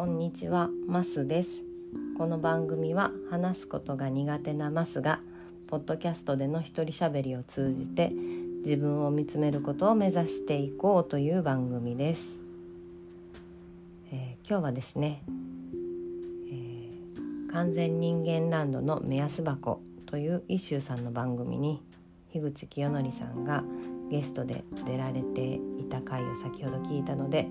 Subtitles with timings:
[0.00, 1.60] こんにちは、マスです。
[2.16, 5.20] この番組は話すことが苦手なマスが
[5.66, 8.10] ポッドキャストでの一人喋りを通じて
[8.64, 12.30] 自分を見つめることを目指していこうという番組です。
[14.10, 21.82] えー今日はですね、えー完全人間ランドの目安箱という一周さんの番組に
[22.32, 23.64] 樋口清則さんが
[24.10, 27.48] ゲストで出られていた回を先ほど聞いたので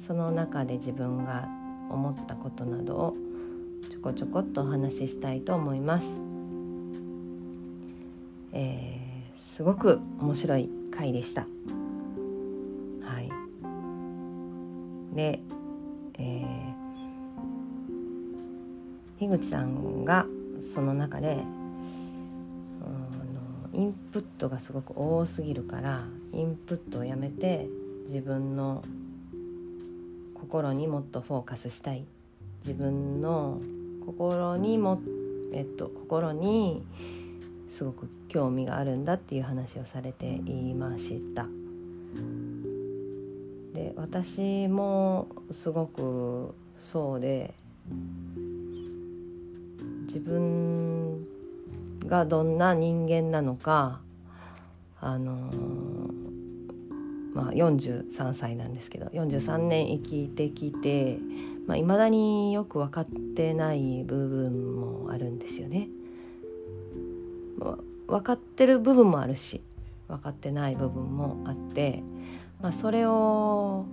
[0.00, 1.57] その中で自分が
[1.90, 3.16] 思ったことなどを
[3.90, 6.06] ちょこちょこっとお話ししたいと思います。
[8.52, 9.08] えー
[9.40, 11.40] すごく面白い回でした。
[11.42, 11.46] は
[13.20, 13.28] い。
[15.16, 15.40] で、
[16.16, 16.68] えー
[19.18, 20.26] 樋口さんが
[20.60, 21.38] その中で
[22.80, 26.02] あのインプットがすごく多すぎるから
[26.32, 27.68] インプットをやめて
[28.06, 28.84] 自分の
[30.48, 32.06] 心にもっとフォーカスしたい。
[32.62, 33.60] 自分の
[34.06, 34.98] 心にも
[35.52, 36.82] えっと心に
[37.70, 41.46] すごく興味があるんだっていう話をされていました。
[43.74, 47.52] で私もすごくそうで
[50.06, 51.26] 自分
[52.06, 54.00] がどんな人間なのか
[54.98, 55.50] あの
[57.38, 61.18] まあ、43歳なんですけど43年生きてきてい
[61.68, 65.88] まあ、未だによく分かってない部分もあるんですよね。
[67.58, 69.60] まあ分かってる部分もあるし
[70.08, 72.02] 分かってない部分もあって、
[72.60, 73.84] まあ、それを、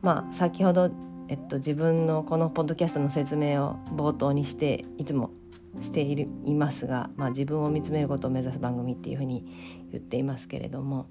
[0.00, 0.90] まあ、先ほど、
[1.28, 5.32] えっと、自分のこのポッドキャストの説明を冒頭にしていつも
[5.80, 9.44] しているいますが、まあ、自分を見つめることを目指す番組っていうふうに
[9.92, 11.06] 言っていますけれども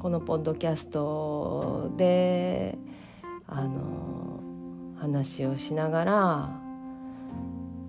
[0.00, 2.78] このポッドキャストで
[3.46, 4.40] あの
[4.98, 6.50] 話をしながら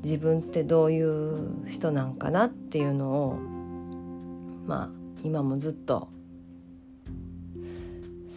[0.03, 3.39] 自分ってどういう人なんかなっていうのを
[4.67, 4.89] まあ
[5.23, 6.09] 今もずっと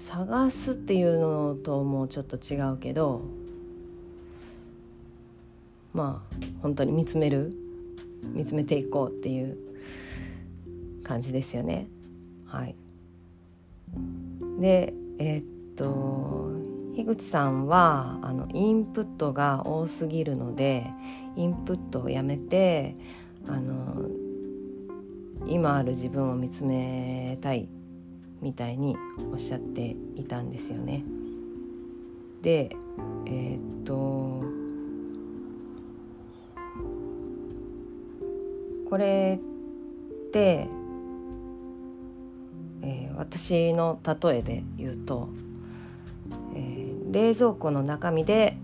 [0.09, 3.23] 探すっていうのともちょっと違うけど
[5.93, 7.51] まあ本当に見つめる
[8.33, 9.57] 見つめていこうっていう
[11.03, 11.87] 感じですよね。
[12.47, 12.75] はい、
[14.61, 15.45] でえーっ
[15.77, 16.53] と
[16.95, 20.87] 樋口さんはあのインプットが多すぎるので
[21.37, 22.97] インプットをやめて
[23.47, 24.09] あの
[25.47, 27.69] 今ある自分を見つめたい
[28.41, 28.97] みたいに
[29.31, 31.05] おっしゃっていたんですよね。
[32.43, 32.75] で
[33.27, 34.66] えーっと
[38.89, 40.69] これって、
[42.83, 45.29] えー私の例えで言うと、
[46.55, 48.59] えー冷蔵庫の中身で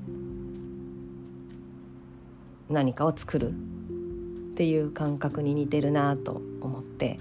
[2.69, 3.53] 何かを作るっ
[4.55, 7.19] ていう感覚に似てるなと思って、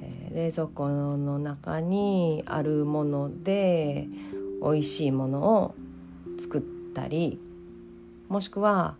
[0.00, 4.08] えー冷蔵庫の中にあるもので
[4.62, 5.74] 美味しいものを
[6.40, 6.62] 作っ
[6.94, 7.38] たり
[8.28, 8.96] もしくは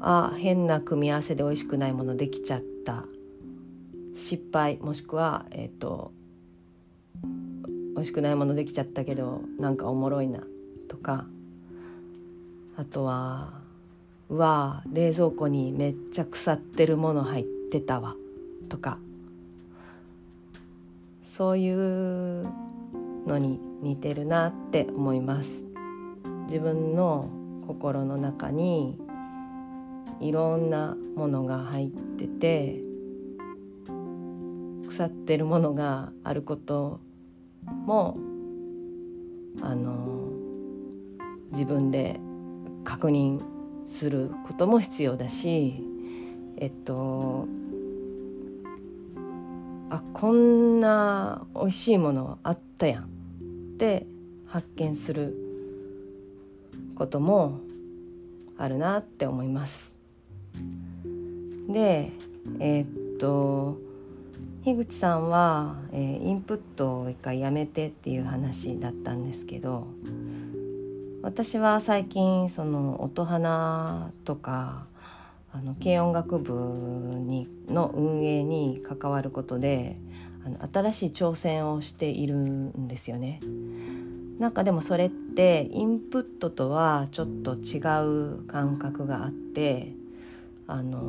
[0.00, 3.04] あ変な組み合わせで美味しくないものできちゃった。
[4.14, 6.12] 失敗もしくはえっ、と
[7.94, 10.40] 美味しくないものできちゃったけどなんかおもろいな
[10.88, 11.26] とか。
[12.76, 13.54] あとは
[14.30, 18.14] うわあ冷蔵庫にめっちゃ腐ってるもの入ってたわ
[18.68, 18.98] とか。
[21.26, 22.44] そういう
[23.26, 25.62] のに似てるなって思います。
[26.46, 27.28] 自分の
[27.66, 28.96] 心の中に
[30.20, 32.82] いろんなものが入ってて
[34.88, 37.00] 腐ってるものがあること
[37.86, 38.16] も
[39.62, 40.32] あの
[41.52, 42.20] 自分で
[42.84, 43.40] 確認
[43.86, 45.84] することも必要だし
[46.56, 47.46] えっと
[49.90, 53.06] あこんな美味しいものあったやんっ
[53.78, 54.06] て
[54.46, 55.34] 発見する
[56.94, 57.60] ことも
[58.58, 59.97] あるなって思います。
[61.68, 62.12] で
[62.60, 63.78] えーっと
[64.64, 69.86] 樋口さんは、えーインプットを一回やめてっていう話だったんですけど
[71.22, 74.86] 私は最近その音花とか
[75.52, 76.52] あの軽音楽部
[77.18, 79.96] にの運営に関わることで
[80.44, 83.40] あの新しい挑戦をしているんですよね。
[84.38, 87.78] なんかでもそれってインプットとはちょっと違
[88.36, 89.94] う感覚があって
[90.68, 91.00] あの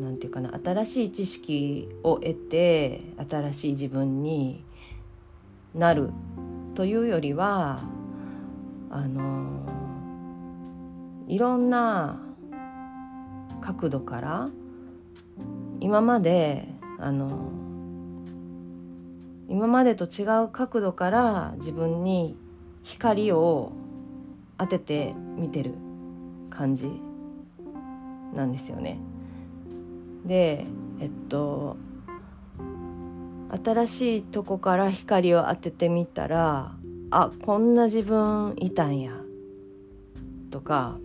[0.00, 4.64] なんていうかな新しい知識を得て新しい自分に
[5.74, 6.10] なる
[6.74, 7.80] というよりは
[8.90, 9.66] あの
[11.28, 12.18] いろんな
[13.60, 14.48] 角度から
[15.80, 16.66] 今まで
[16.98, 17.50] あの
[19.48, 22.36] 今までと違う角度から自分に
[22.84, 23.72] 光を
[24.56, 25.74] 当てて見てる
[26.48, 27.11] 感じ。
[28.32, 28.98] なんですよね。
[30.24, 30.66] で
[31.00, 31.76] えっと
[33.64, 36.72] 新しいとこから光を当ててみたら
[37.10, 39.12] あこんな自分いたんや
[40.50, 40.96] とか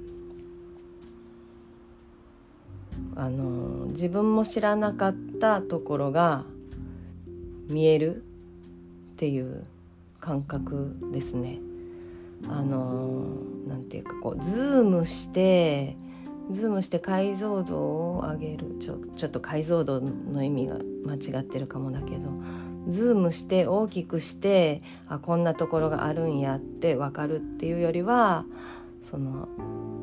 [3.15, 6.45] あの自分も知らなかったところが
[7.69, 8.19] 見えるっ
[9.17, 9.63] ていう
[10.19, 11.59] 感覚ですね。
[12.47, 13.25] あの
[13.67, 15.97] なんていうかこうズームして
[16.49, 18.77] ズームして解像度を上げる。
[18.79, 22.29] ちょちょっと解像度の意味が間違ってるかもだけど。
[22.89, 28.45] ズームして大きくしてあこんなところがあるんやって分かるっていうよりは
[29.09, 29.49] その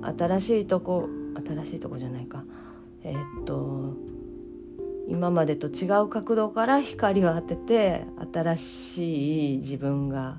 [0.02, 1.08] 新しいとこ
[1.46, 2.44] 新しいとこじゃないか。
[3.02, 3.94] えー、っと
[5.08, 10.38] 今までと違う角度から光を当てて新しい自分が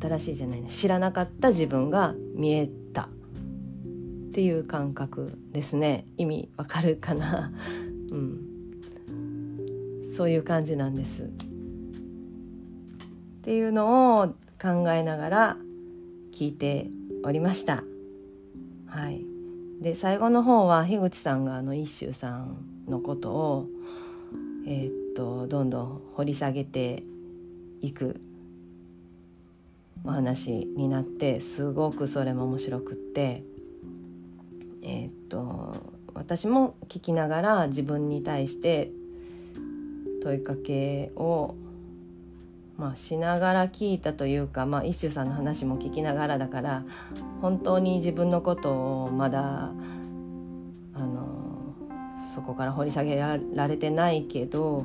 [0.00, 0.68] 新しいじゃないね。
[0.68, 3.08] 知らなかった自分が見えた。
[4.30, 6.06] っていう感覚ですね。
[6.16, 7.50] 意味わかるかな。
[8.12, 8.40] うん。
[10.16, 11.24] そういう感じなんです。
[11.24, 11.26] っ
[13.42, 14.28] ていうのを
[14.62, 15.56] 考えながら
[16.30, 16.88] 聞いて
[17.24, 17.82] おりました。
[18.86, 19.24] はい。
[19.80, 22.56] で最後の方は樋口さんがあの一周さん
[22.86, 23.66] のことを
[24.64, 27.02] えー、っとどんどん掘り下げて
[27.80, 28.20] いく
[30.04, 33.42] お話になってすごくそれも面白くって
[34.82, 35.74] えー、っと
[36.14, 38.90] 私も聞きながら自分に対して
[40.22, 41.54] 問いかけを、
[42.78, 46.84] まあ、しながら聞いたというか、まあ、一周さんの話も聞きながらだから
[47.40, 49.70] 本当に自分のことをまだ
[50.94, 51.74] あの
[52.34, 54.84] そこから掘り下げられてないけど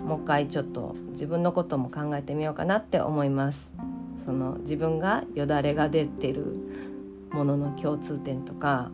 [0.00, 3.70] もう一回ちょっと自分のことも考えてみようかなって思います。
[4.24, 6.56] その自分がよだれが出てる
[7.32, 8.90] ものの共通点とか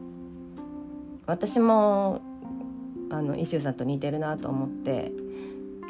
[1.27, 2.21] 私も
[3.11, 5.13] あのイシューさんと似てるなと思って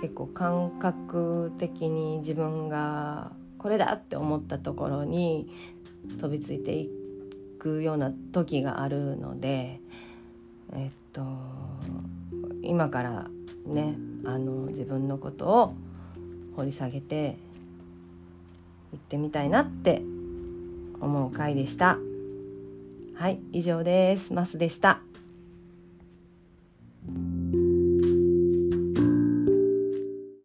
[0.00, 5.50] 結構感覚的に自分がこれだって思ったところに
[6.20, 6.90] 飛びついてい
[7.58, 9.80] くような時があるので
[10.74, 11.22] えっと
[12.62, 13.30] 今から
[13.66, 15.74] ねあの自分のことを
[16.56, 17.36] 掘り下げて
[18.92, 20.02] いってみたいなって
[21.00, 21.98] 思う回でした。
[23.18, 24.34] はい以上です。
[24.34, 25.00] マスでした。